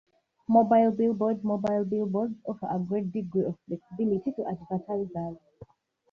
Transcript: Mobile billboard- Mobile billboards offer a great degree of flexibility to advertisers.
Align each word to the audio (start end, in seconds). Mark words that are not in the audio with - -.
Mobile 0.47 0.89
billboard- 0.89 1.43
Mobile 1.43 1.85
billboards 1.85 2.33
offer 2.45 2.67
a 2.71 2.79
great 2.79 3.11
degree 3.11 3.45
of 3.45 3.59
flexibility 3.67 4.31
to 4.31 4.47
advertisers. 4.47 5.37